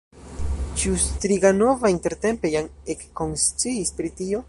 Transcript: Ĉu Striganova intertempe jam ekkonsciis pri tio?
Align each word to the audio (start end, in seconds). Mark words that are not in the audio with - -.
Ĉu 0.83 0.93
Striganova 1.03 1.93
intertempe 1.97 2.53
jam 2.57 2.73
ekkonsciis 2.95 3.97
pri 4.01 4.15
tio? 4.23 4.39